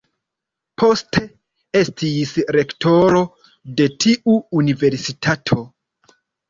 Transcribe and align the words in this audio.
Poste 0.83 1.21
estis 1.83 2.33
rektoro 2.57 3.23
de 3.79 3.89
tiu 4.07 4.43
universitato. 4.65 5.65